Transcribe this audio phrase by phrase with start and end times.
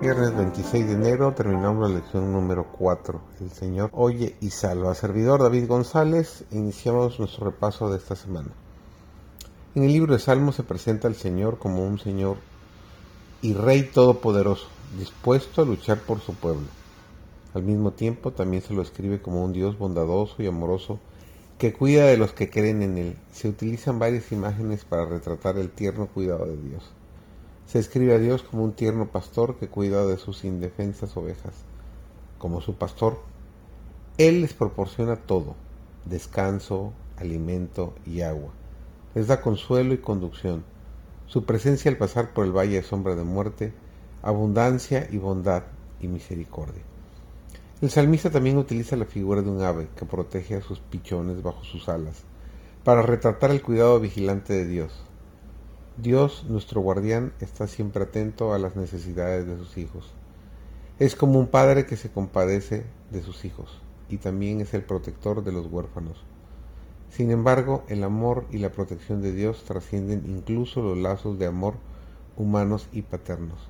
[0.00, 3.20] Viernes 26 de enero terminamos la lección número 4.
[3.42, 4.94] El Señor oye y salva.
[4.94, 8.48] Servidor David González, iniciamos nuestro repaso de esta semana.
[9.74, 12.38] En el libro de Salmos se presenta al Señor como un Señor
[13.42, 14.68] y Rey todopoderoso,
[14.98, 16.68] dispuesto a luchar por su pueblo.
[17.52, 20.98] Al mismo tiempo también se lo escribe como un Dios bondadoso y amoroso
[21.58, 23.16] que cuida de los que creen en Él.
[23.32, 26.90] Se utilizan varias imágenes para retratar el tierno cuidado de Dios.
[27.70, 31.54] Se escribe a Dios como un tierno pastor que cuida de sus indefensas ovejas.
[32.36, 33.20] Como su pastor,
[34.18, 35.54] Él les proporciona todo,
[36.04, 38.50] descanso, alimento y agua.
[39.14, 40.64] Les da consuelo y conducción.
[41.26, 43.72] Su presencia al pasar por el valle de sombra de muerte,
[44.20, 45.62] abundancia y bondad
[46.00, 46.82] y misericordia.
[47.80, 51.62] El salmista también utiliza la figura de un ave que protege a sus pichones bajo
[51.62, 52.24] sus alas,
[52.82, 55.04] para retratar el cuidado vigilante de Dios.
[56.02, 60.14] Dios, nuestro guardián, está siempre atento a las necesidades de sus hijos.
[60.98, 65.44] Es como un padre que se compadece de sus hijos y también es el protector
[65.44, 66.24] de los huérfanos.
[67.10, 71.74] Sin embargo, el amor y la protección de Dios trascienden incluso los lazos de amor
[72.34, 73.68] humanos y paternos.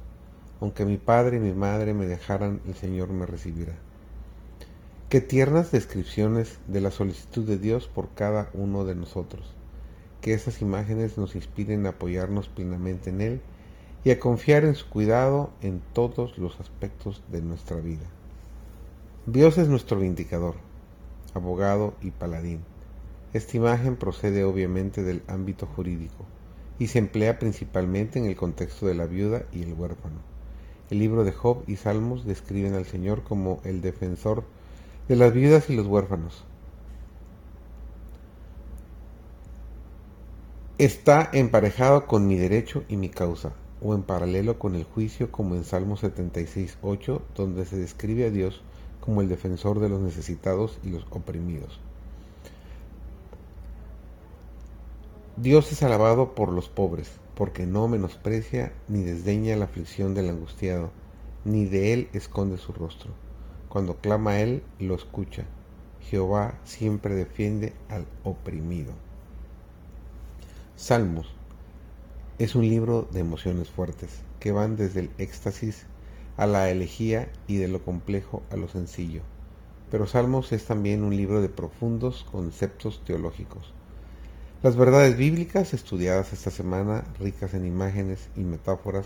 [0.60, 3.74] Aunque mi padre y mi madre me dejaran, el Señor me recibirá.
[5.08, 9.56] Qué tiernas descripciones de la solicitud de Dios por cada uno de nosotros
[10.20, 13.40] que esas imágenes nos inspiren a apoyarnos plenamente en Él
[14.04, 18.06] y a confiar en su cuidado en todos los aspectos de nuestra vida.
[19.26, 20.54] Dios es nuestro vindicador,
[21.34, 22.60] abogado y paladín.
[23.32, 26.24] Esta imagen procede obviamente del ámbito jurídico
[26.78, 30.20] y se emplea principalmente en el contexto de la viuda y el huérfano.
[30.90, 34.42] El libro de Job y Salmos describen al Señor como el defensor
[35.06, 36.44] de las viudas y los huérfanos,
[40.84, 43.52] está emparejado con mi derecho y mi causa,
[43.82, 48.62] o en paralelo con el juicio como en Salmo 76.8, donde se describe a Dios
[48.98, 51.80] como el defensor de los necesitados y los oprimidos.
[55.36, 60.92] Dios es alabado por los pobres, porque no menosprecia ni desdeña la aflicción del angustiado,
[61.44, 63.10] ni de él esconde su rostro.
[63.68, 65.44] Cuando clama a él, lo escucha.
[66.00, 68.94] Jehová siempre defiende al oprimido.
[70.80, 71.26] Salmos
[72.38, 75.84] es un libro de emociones fuertes que van desde el éxtasis
[76.38, 79.20] a la elegía y de lo complejo a lo sencillo.
[79.90, 83.74] Pero Salmos es también un libro de profundos conceptos teológicos.
[84.62, 89.04] Las verdades bíblicas estudiadas esta semana, ricas en imágenes y metáforas,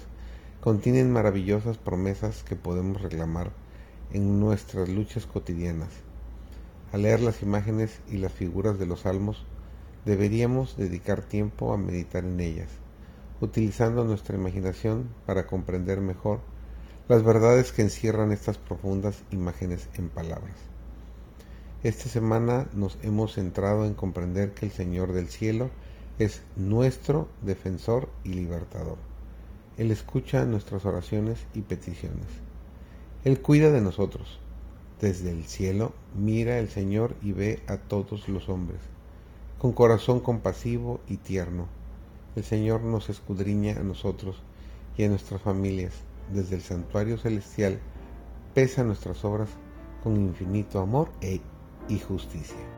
[0.60, 3.50] contienen maravillosas promesas que podemos reclamar
[4.12, 5.90] en nuestras luchas cotidianas.
[6.92, 9.44] Al leer las imágenes y las figuras de los salmos,
[10.04, 12.68] deberíamos dedicar tiempo a meditar en ellas,
[13.40, 16.40] utilizando nuestra imaginación para comprender mejor
[17.08, 20.56] las verdades que encierran estas profundas imágenes en palabras.
[21.82, 25.70] Esta semana nos hemos centrado en comprender que el Señor del cielo
[26.18, 28.98] es nuestro defensor y libertador.
[29.76, 32.26] Él escucha nuestras oraciones y peticiones.
[33.24, 34.38] Él cuida de nosotros.
[35.00, 38.93] Desde el cielo mira el Señor y ve a todos los hombres
[39.64, 41.68] con corazón compasivo y tierno.
[42.36, 44.42] El Señor nos escudriña a nosotros
[44.98, 45.94] y a nuestras familias
[46.30, 47.78] desde el santuario celestial,
[48.52, 49.48] pesa nuestras obras
[50.02, 51.40] con infinito amor e,
[51.88, 52.73] y justicia.